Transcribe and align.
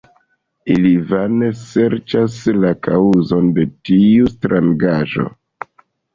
Ili 0.75 0.93
vane 1.11 1.49
serĉas 1.59 2.39
la 2.63 2.73
kaŭzon 2.89 3.53
de 3.59 3.67
tiu 3.91 4.33
strangaĵo. 4.35 5.29